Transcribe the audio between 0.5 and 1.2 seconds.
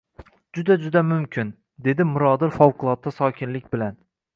Juda-juda